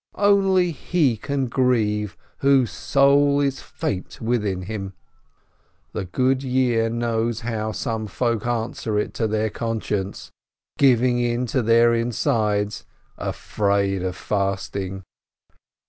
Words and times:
Only 0.17 0.71
he 0.71 1.15
can 1.15 1.45
grieve 1.45 2.17
whose 2.39 2.71
soul 2.71 3.39
is 3.39 3.61
faint 3.61 4.19
within 4.19 4.63
him! 4.63 4.93
The 5.93 6.05
good 6.05 6.41
year 6.41 6.89
knows 6.89 7.41
how 7.41 7.73
some 7.73 8.07
folk 8.07 8.47
answer 8.47 8.97
it 8.97 9.13
to 9.13 9.27
their 9.27 9.51
conscience, 9.51 10.31
giving 10.79 11.19
in 11.19 11.45
to 11.53 11.61
their 11.61 11.93
insides— 11.93 12.83
afraid 13.19 14.01
of 14.01 14.15
fasting! 14.15 15.03